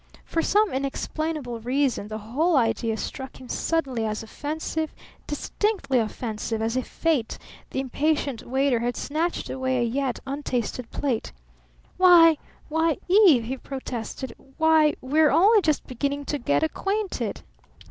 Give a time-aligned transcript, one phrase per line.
[0.25, 4.95] For some inexplainable reason the whole idea struck him suddenly as offensive,
[5.27, 7.37] distinctly offensive, as if Fate,
[7.69, 11.31] the impatient waiter, had snatched away a yet untasted plate.
[11.97, 17.43] "Why why, Eve!" he protested, "why, we're only just beginning to get acquainted."